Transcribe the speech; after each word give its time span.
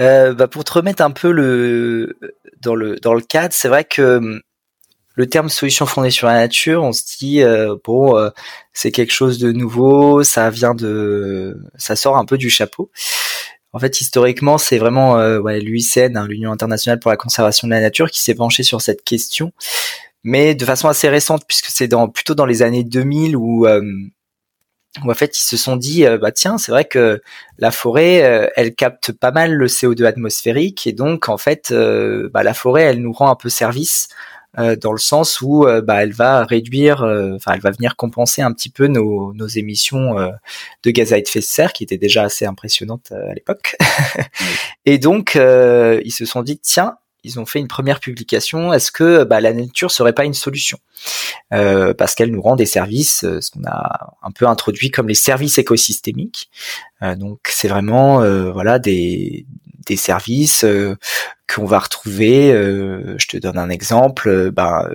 Euh, 0.00 0.34
bah, 0.34 0.48
pour 0.48 0.64
te 0.64 0.72
remettre 0.72 1.02
un 1.02 1.10
peu 1.10 1.30
le 1.30 2.18
dans 2.60 2.74
le 2.74 2.98
dans 3.00 3.14
le 3.14 3.20
cadre, 3.20 3.54
c'est 3.54 3.68
vrai 3.68 3.84
que 3.84 4.18
hum, 4.18 4.40
le 5.14 5.26
terme 5.26 5.48
solution 5.48 5.86
fondée 5.86 6.10
sur 6.10 6.26
la 6.26 6.34
nature, 6.34 6.82
on 6.82 6.92
se 6.92 7.02
dit 7.18 7.42
euh, 7.42 7.76
bon, 7.84 8.16
euh, 8.16 8.30
c'est 8.72 8.92
quelque 8.92 9.12
chose 9.12 9.38
de 9.38 9.52
nouveau, 9.52 10.22
ça 10.22 10.50
vient 10.50 10.74
de, 10.74 11.58
ça 11.76 11.96
sort 11.96 12.16
un 12.16 12.24
peu 12.24 12.38
du 12.38 12.50
chapeau. 12.50 12.90
En 13.74 13.78
fait, 13.78 14.00
historiquement, 14.00 14.58
c'est 14.58 14.78
vraiment 14.78 15.18
euh, 15.18 15.38
ouais, 15.40 15.60
l'UICN, 15.60 16.16
hein, 16.16 16.26
l'Union 16.28 16.52
internationale 16.52 16.98
pour 16.98 17.10
la 17.10 17.16
conservation 17.16 17.66
de 17.68 17.72
la 17.72 17.80
nature, 17.80 18.10
qui 18.10 18.22
s'est 18.22 18.34
penchée 18.34 18.62
sur 18.62 18.82
cette 18.82 19.02
question, 19.02 19.52
mais 20.24 20.54
de 20.54 20.64
façon 20.64 20.88
assez 20.88 21.08
récente, 21.08 21.44
puisque 21.46 21.66
c'est 21.66 21.88
dans 21.88 22.08
plutôt 22.08 22.34
dans 22.34 22.46
les 22.46 22.62
années 22.62 22.84
2000 22.84 23.36
où 23.36 23.66
euh, 23.66 23.82
où 25.04 25.10
en 25.10 25.14
fait 25.14 25.38
ils 25.38 25.42
se 25.42 25.56
sont 25.56 25.76
dit 25.76 26.04
euh, 26.06 26.18
bah 26.18 26.32
tiens 26.32 26.58
c'est 26.58 26.70
vrai 26.70 26.84
que 26.84 27.22
la 27.58 27.70
forêt 27.70 28.22
euh, 28.24 28.48
elle 28.56 28.74
capte 28.74 29.12
pas 29.12 29.30
mal 29.30 29.52
le 29.52 29.66
CO2 29.66 30.04
atmosphérique 30.04 30.86
et 30.86 30.92
donc 30.92 31.28
en 31.28 31.38
fait 31.38 31.70
euh, 31.70 32.28
bah, 32.32 32.42
la 32.42 32.54
forêt 32.54 32.82
elle 32.82 33.00
nous 33.00 33.12
rend 33.12 33.30
un 33.30 33.34
peu 33.34 33.48
service 33.48 34.08
euh, 34.58 34.76
dans 34.76 34.92
le 34.92 34.98
sens 34.98 35.40
où 35.40 35.66
bah, 35.82 36.02
elle 36.02 36.12
va 36.12 36.44
réduire 36.44 37.02
enfin 37.34 37.52
elle 37.54 37.60
va 37.60 37.70
venir 37.70 37.96
compenser 37.96 38.42
un 38.42 38.52
petit 38.52 38.68
peu 38.68 38.86
nos, 38.86 39.32
nos 39.32 39.46
émissions 39.46 40.18
euh, 40.18 40.28
de 40.82 40.90
gaz 40.90 41.14
à 41.14 41.18
effet 41.18 41.38
de 41.38 41.44
serre 41.44 41.72
qui 41.72 41.84
étaient 41.84 41.96
déjà 41.96 42.24
assez 42.24 42.44
impressionnantes 42.44 43.12
à 43.12 43.32
l'époque. 43.32 43.76
Et 44.84 44.98
donc 44.98 45.36
euh, 45.36 46.02
ils 46.04 46.12
se 46.12 46.26
sont 46.26 46.42
dit 46.42 46.58
tiens 46.58 46.96
ils 47.24 47.38
ont 47.38 47.46
fait 47.46 47.60
une 47.60 47.68
première 47.68 48.00
publication. 48.00 48.72
Est-ce 48.72 48.90
que 48.92 49.24
bah, 49.24 49.40
la 49.40 49.52
nature 49.52 49.90
serait 49.90 50.12
pas 50.12 50.24
une 50.24 50.34
solution? 50.34 50.78
Euh, 51.52 51.94
Parce 51.94 52.14
qu'elle 52.14 52.30
nous 52.30 52.42
rend 52.42 52.56
des 52.56 52.66
services, 52.66 53.24
euh, 53.24 53.40
ce 53.40 53.50
qu'on 53.50 53.64
a 53.64 54.14
un 54.22 54.30
peu 54.30 54.46
introduit 54.46 54.90
comme 54.90 55.08
les 55.08 55.14
services 55.14 55.58
écosystémiques. 55.58 56.50
Euh, 57.02 57.16
donc 57.16 57.40
c'est 57.48 57.68
vraiment 57.68 58.22
euh, 58.22 58.50
voilà 58.52 58.78
des 58.78 59.46
des 59.86 59.96
services 59.96 60.64
euh, 60.64 60.96
qu'on 61.52 61.64
va 61.66 61.80
retrouver. 61.80 62.52
euh, 62.52 63.16
je 63.18 63.26
te 63.28 63.36
donne 63.36 63.58
un 63.58 63.68
exemple. 63.70 64.50
ben, 64.50 64.88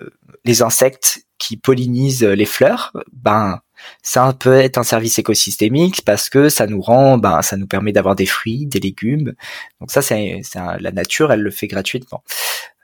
les 0.45 0.61
insectes 0.61 1.25
qui 1.37 1.57
pollinisent 1.57 2.23
les 2.23 2.45
fleurs, 2.45 2.93
ben 3.11 3.59
ça 4.01 4.33
peut 4.39 4.55
être 4.55 4.77
un 4.77 4.83
service 4.83 5.19
écosystémique 5.19 6.03
parce 6.05 6.29
que 6.29 6.49
ça 6.49 6.67
nous 6.67 6.81
rend, 6.81 7.17
ben 7.17 7.41
ça 7.41 7.57
nous 7.57 7.67
permet 7.67 7.91
d'avoir 7.91 8.15
des 8.15 8.25
fruits, 8.25 8.65
des 8.65 8.79
légumes. 8.79 9.33
Donc 9.79 9.91
ça 9.91 10.01
c'est 10.01 10.41
la 10.53 10.91
nature, 10.91 11.31
elle 11.31 11.41
le 11.41 11.51
fait 11.51 11.67
gratuitement. 11.67 12.23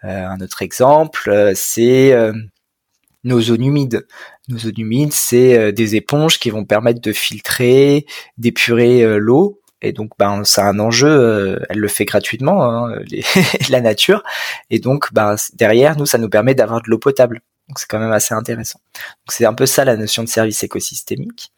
Euh, 0.04 0.28
un 0.28 0.40
autre 0.42 0.62
exemple, 0.62 1.30
euh, 1.30 1.54
c'est 1.56 2.12
euh, 2.14 2.34
nos 3.24 3.42
zones 3.42 3.64
humides. 3.64 4.06
Nos 4.50 4.58
zones 4.58 4.74
humides, 4.78 5.14
c'est 5.14 5.58
euh, 5.58 5.72
des 5.72 5.96
éponges 5.96 6.40
qui 6.40 6.50
vont 6.50 6.66
permettre 6.66 7.02
de 7.02 7.14
filtrer, 7.14 8.06
d'épurer 8.38 9.18
l'eau. 9.18 9.62
Et 9.82 9.92
donc, 9.92 10.12
ben, 10.18 10.44
c'est 10.46 10.62
un 10.62 10.80
enjeu. 10.80 11.60
elle 11.70 11.80
le 11.80 11.88
fait 11.90 12.06
gratuitement, 12.06 12.64
hein, 12.64 13.00
la 13.70 13.82
nature. 13.82 14.24
Et 14.70 14.80
donc, 14.80 15.14
ben, 15.14 15.36
derrière, 15.54 15.98
nous, 15.98 16.06
ça 16.06 16.18
nous 16.18 16.30
permet 16.30 16.56
d'avoir 16.56 16.82
de 16.82 16.90
l'eau 16.90 17.00
potable. 17.00 17.42
Donc, 17.74 17.80
c'est 17.80 17.88
quand 17.90 17.98
même 17.98 18.12
assez 18.12 18.36
intéressant. 18.36 18.80
Donc, 18.94 19.32
c'est 19.32 19.46
un 19.46 19.56
peu 19.56 19.66
ça 19.66 19.84
la 19.84 19.98
notion 19.98 20.22
de 20.22 20.30
service 20.30 20.64
écosystémique. 20.64 21.52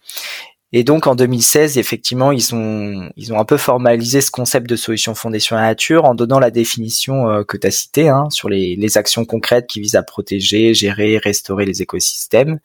Et 0.72 0.86
donc, 0.86 1.08
en 1.08 1.16
2016, 1.16 1.78
effectivement, 1.78 2.32
ils 2.32 2.56
ont 2.56 3.10
ils 3.18 3.34
ont 3.34 3.40
un 3.40 3.44
peu 3.44 3.58
formalisé 3.58 4.22
ce 4.22 4.32
concept 4.32 4.70
de 4.70 4.78
solution 4.78 5.14
fondée 5.14 5.42
sur 5.42 5.58
la 5.58 5.64
nature 5.64 6.06
en 6.06 6.16
donnant 6.16 6.40
la 6.40 6.52
définition 6.52 7.30
euh, 7.30 7.44
que 7.44 7.58
tu 7.58 7.68
as 7.68 7.72
citée 7.72 8.08
hein, 8.08 8.30
sur 8.30 8.48
les, 8.48 8.78
les 8.78 8.98
actions 8.98 9.26
concrètes 9.26 9.68
qui 9.68 9.82
visent 9.82 9.96
à 9.96 10.04
protéger, 10.04 10.74
gérer, 10.74 11.18
restaurer 11.18 11.66
les 11.66 11.82
écosystèmes, 11.82 12.60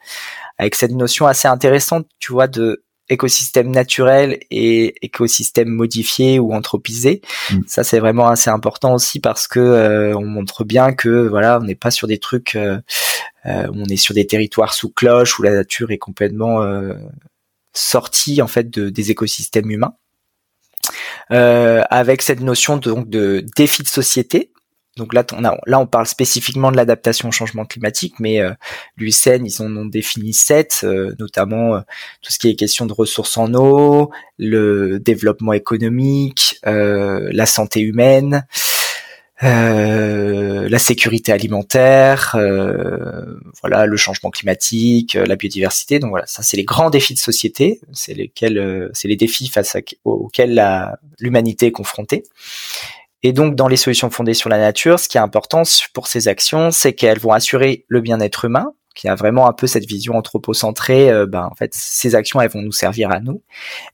avec 0.59 0.77
cette 0.77 0.93
notion 0.93 1.27
assez 1.27 1.49
intéressante, 1.49 2.07
tu 2.21 2.31
vois, 2.31 2.47
de 2.47 2.85
écosystème 3.11 3.71
naturel 3.71 4.39
et 4.51 4.95
écosystème 5.05 5.69
modifié 5.69 6.39
ou 6.39 6.55
anthropisé. 6.55 7.21
Mm. 7.51 7.61
Ça 7.67 7.85
c'est 7.85 7.99
vraiment 7.99 8.29
assez 8.29 8.51
important 8.51 8.95
aussi 8.95 9.21
parce 9.21 9.49
que 9.49 9.61
euh, 9.61 10.17
on 10.17 10.25
montre 10.25 10.65
bien 10.65 10.93
que 10.93 11.27
voilà, 11.29 11.59
on 11.61 11.65
n'est 11.65 11.75
pas 11.75 11.91
sur 11.91 12.07
des 12.07 12.19
trucs 12.19 12.55
euh, 12.55 12.71
euh, 12.71 12.81
on 13.45 13.85
est 13.87 13.97
sur 13.97 14.15
des 14.15 14.27
territoires 14.27 14.75
sous 14.75 14.91
cloche 14.91 15.39
où 15.39 15.43
la 15.43 15.53
nature 15.53 15.91
est 15.91 15.99
complètement 15.99 16.63
euh, 16.63 16.95
sortie 17.73 18.43
en 18.43 18.47
fait 18.47 18.71
de, 18.71 18.91
des 18.91 19.11
écosystèmes 19.11 19.71
humains. 19.71 19.95
Euh, 21.33 21.83
avec 21.91 22.23
cette 22.23 22.41
notion 22.41 22.77
de, 22.77 22.91
donc 22.91 23.09
de 23.09 23.45
défi 23.57 23.83
de 23.83 23.89
société. 23.89 24.51
Donc 24.97 25.15
là, 25.15 25.25
on 25.79 25.87
parle 25.87 26.07
spécifiquement 26.07 26.73
de 26.73 26.77
l'adaptation 26.77 27.29
au 27.29 27.33
changement 27.33 27.65
climatique, 27.65 28.15
mais 28.19 28.41
euh, 28.41 28.53
l'UICN, 28.97 29.47
ils 29.47 29.63
en 29.63 29.75
ont 29.77 29.87
défini 29.87 30.35
sept, 30.35 30.81
euh, 30.83 31.15
notamment 31.21 31.77
euh, 31.77 31.81
tout 32.21 32.33
ce 32.33 32.39
qui 32.39 32.49
est 32.49 32.57
question 32.57 32.87
de 32.87 32.93
ressources 32.93 33.39
en 33.39 33.55
eau, 33.55 34.11
le 34.37 34.99
développement 34.99 35.53
économique, 35.53 36.59
euh, 36.67 37.31
la 37.33 37.47
santé 37.47 37.81
humaine, 37.81 38.45
euh, 39.43 40.69
la 40.69 40.79
sécurité 40.79 41.33
alimentaire, 41.33 42.35
euh, 42.35 43.39
voilà, 43.63 43.87
le 43.87 43.97
changement 43.97 44.31
climatique, 44.31 45.17
euh, 45.17 45.25
la 45.25 45.37
biodiversité. 45.37 45.99
Donc 45.99 46.11
voilà, 46.11 46.27
ça 46.27 46.43
c'est 46.43 46.57
les 46.57 46.65
grands 46.65 46.91
défis 46.91 47.15
de 47.15 47.19
société, 47.19 47.81
c'est 47.93 48.15
lesquels, 48.15 48.91
c'est 48.93 49.09
les 49.09 49.17
défis 49.17 49.49
face 49.49 49.77
auxquels 50.05 50.63
l'humanité 51.19 51.67
est 51.67 51.73
confrontée. 51.73 52.25
Et 53.23 53.33
donc, 53.33 53.55
dans 53.55 53.69
les 53.69 53.77
solutions 53.77 54.09
fondées 54.09 54.35
sur 54.35 54.49
la 54.49 54.59
nature, 54.59 54.99
ce 54.99 55.09
qui 55.09 55.19
est 55.19 55.21
important 55.21 55.63
pour 55.93 56.07
ces 56.07 56.27
actions, 56.27 56.71
c'est 56.71 56.95
qu'elles 56.95 57.19
vont 57.19 57.33
assurer 57.33 57.85
le 57.89 58.01
bien-être 58.01 58.47
humain, 58.47 58.73
qui 58.95 59.09
a 59.09 59.15
vraiment 59.15 59.49
un 59.49 59.53
peu 59.53 59.67
cette 59.67 59.87
vision 59.87 60.15
anthropocentrée. 60.17 61.11
euh, 61.11 61.27
ben, 61.27 61.49
en 61.51 61.55
fait, 61.55 61.75
ces 61.75 62.15
actions, 62.15 62.41
elles 62.41 62.51
vont 62.51 62.63
nous 62.63 62.73
servir 62.73 63.11
à 63.11 63.21
nous, 63.21 63.43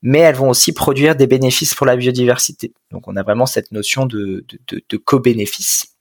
mais 0.03 0.21
elles 0.21 0.35
vont 0.35 0.49
aussi 0.51 0.73
produire 0.73 1.17
des 1.17 1.27
bénéfices 1.27 1.75
pour 1.75 1.87
la 1.87 1.97
biodiversité. 1.97 2.73
Donc, 2.91 3.09
on 3.09 3.17
a 3.17 3.23
vraiment 3.23 3.47
cette 3.47 3.73
notion 3.73 4.07
de, 4.07 4.45
de, 4.49 4.59
de, 4.69 4.83
de 4.89 4.97
co-bénéfice. 4.97 5.96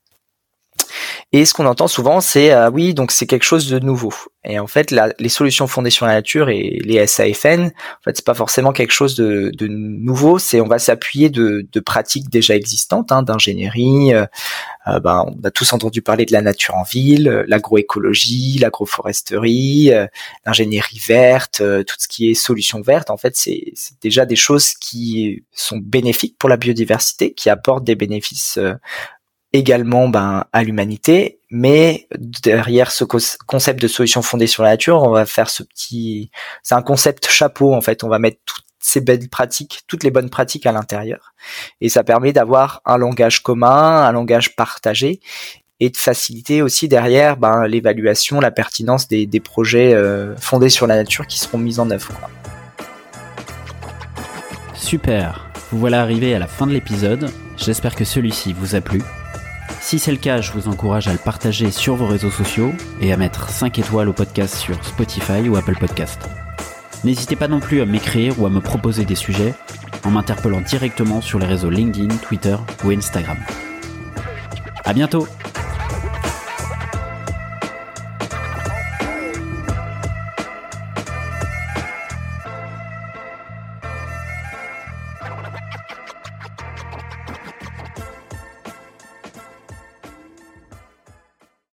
Et 1.35 1.43
ce 1.43 1.53
qu'on 1.53 1.65
entend 1.65 1.89
souvent, 1.89 2.21
c'est 2.21 2.51
ah 2.51 2.69
oui, 2.69 2.93
donc 2.93 3.11
c'est 3.11 3.27
quelque 3.27 3.43
chose 3.43 3.67
de 3.69 3.77
nouveau. 3.79 4.13
Et 4.45 4.57
en 4.57 4.67
fait, 4.67 4.89
la- 4.91 5.11
les 5.19 5.27
solutions 5.27 5.67
fondées 5.67 5.89
sur 5.89 6.05
la 6.05 6.13
nature 6.13 6.47
et 6.47 6.79
les 6.85 7.05
SAFN, 7.05 7.65
en 7.65 8.03
fait, 8.05 8.15
c'est 8.15 8.25
pas 8.25 8.35
forcément 8.35 8.71
quelque 8.71 8.93
chose 8.93 9.15
de, 9.15 9.51
de 9.57 9.67
nouveau. 9.67 10.39
C'est 10.39 10.61
on 10.61 10.67
va 10.67 10.79
s'appuyer 10.79 11.29
de, 11.29 11.67
de 11.69 11.79
pratiques 11.81 12.29
déjà 12.29 12.55
existantes, 12.55 13.11
hein, 13.11 13.21
d'ingénierie. 13.21 14.13
euh, 14.13 14.25
euh, 14.87 14.99
ben, 15.01 15.25
on 15.27 15.43
a 15.45 15.51
tous 15.51 15.73
entendu 15.73 16.01
parler 16.01 16.25
de 16.25 16.31
la 16.31 16.41
nature 16.41 16.75
en 16.75 16.83
ville, 16.83 17.27
euh, 17.27 17.43
l'agroécologie, 17.47 18.57
l'agroforesterie, 18.59 19.91
euh, 19.91 20.07
l'ingénierie 20.45 21.01
verte, 21.05 21.59
euh, 21.61 21.83
tout 21.83 21.95
ce 21.99 22.07
qui 22.07 22.29
est 22.29 22.33
solutions 22.35 22.79
vertes. 22.81 23.09
En 23.09 23.17
fait, 23.17 23.35
c'est 23.35 23.73
déjà 24.01 24.25
des 24.25 24.37
choses 24.37 24.73
qui 24.75 25.43
sont 25.51 25.79
bénéfiques 25.83 26.37
pour 26.39 26.47
la 26.49 26.57
biodiversité, 26.57 27.33
qui 27.33 27.49
apportent 27.49 27.83
des 27.83 27.95
bénéfices 27.95 28.57
euh, 28.57 28.75
également 29.57 30.09
ben, 30.09 30.45
à 30.53 30.63
l'humanité, 30.63 31.39
mais 31.49 32.07
derrière 32.17 32.91
ce 32.91 33.03
concept 33.03 33.81
de 33.81 33.87
solution 33.87 34.21
fondée 34.21 34.47
sur 34.47 34.63
la 34.63 34.71
nature, 34.71 35.01
on 35.03 35.11
va 35.11 35.25
faire 35.25 35.49
ce 35.49 35.63
petit, 35.63 36.31
c'est 36.63 36.75
un 36.75 36.81
concept 36.81 37.27
chapeau 37.29 37.73
en 37.73 37.81
fait. 37.81 38.03
On 38.03 38.09
va 38.09 38.19
mettre 38.19 38.37
toutes 38.45 38.65
ces 38.79 39.01
belles 39.01 39.29
pratiques, 39.29 39.81
toutes 39.87 40.03
les 40.03 40.11
bonnes 40.11 40.29
pratiques 40.29 40.65
à 40.65 40.71
l'intérieur, 40.71 41.33
et 41.81 41.89
ça 41.89 42.03
permet 42.03 42.33
d'avoir 42.33 42.81
un 42.85 42.97
langage 42.97 43.41
commun, 43.41 44.05
un 44.05 44.11
langage 44.11 44.55
partagé, 44.55 45.19
et 45.79 45.89
de 45.89 45.97
faciliter 45.97 46.61
aussi 46.61 46.87
derrière 46.87 47.37
ben, 47.37 47.67
l'évaluation, 47.67 48.39
la 48.39 48.51
pertinence 48.51 49.07
des, 49.07 49.27
projets 49.39 49.93
euh, 49.93 50.35
fondés 50.37 50.69
sur 50.69 50.87
la 50.87 50.95
nature 50.95 51.27
qui 51.27 51.39
seront 51.39 51.57
mis 51.57 51.79
en 51.79 51.89
œuvre. 51.91 52.11
Super, 54.73 55.49
vous 55.71 55.79
voilà 55.79 56.01
arrivé 56.01 56.33
à 56.35 56.39
la 56.39 56.47
fin 56.47 56.67
de 56.67 56.71
l'épisode, 56.71 57.29
j'espère 57.57 57.95
que 57.95 58.05
celui-ci 58.05 58.53
vous 58.53 58.75
a 58.75 58.81
plu. 58.81 59.01
Si 59.85 59.99
c'est 59.99 60.11
le 60.11 60.17
cas, 60.17 60.41
je 60.41 60.51
vous 60.51 60.67
encourage 60.67 61.07
à 61.07 61.11
le 61.11 61.19
partager 61.19 61.69
sur 61.69 61.93
vos 61.93 62.07
réseaux 62.07 62.31
sociaux 62.31 62.73
et 62.99 63.13
à 63.13 63.17
mettre 63.17 63.49
5 63.49 63.77
étoiles 63.77 64.09
au 64.09 64.13
podcast 64.13 64.55
sur 64.55 64.83
Spotify 64.83 65.47
ou 65.47 65.57
Apple 65.57 65.77
Podcast. 65.77 66.27
N'hésitez 67.03 67.35
pas 67.35 67.47
non 67.47 67.59
plus 67.59 67.81
à 67.81 67.85
m'écrire 67.85 68.41
ou 68.41 68.47
à 68.47 68.49
me 68.49 68.61
proposer 68.61 69.05
des 69.05 69.13
sujets 69.13 69.53
en 70.03 70.09
m'interpellant 70.09 70.61
directement 70.61 71.21
sur 71.21 71.37
les 71.37 71.45
réseaux 71.45 71.69
LinkedIn, 71.69 72.15
Twitter 72.15 72.57
ou 72.83 72.89
Instagram. 72.89 73.37
À 74.85 74.93
bientôt! 74.93 75.27